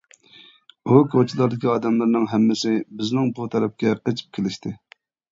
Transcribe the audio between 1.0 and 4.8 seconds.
كوچىلاردىكى ئادەملەرنىڭ ھەممىسى بىزنىڭ بۇ تەرەپكە قېچىپ كېلىشتى.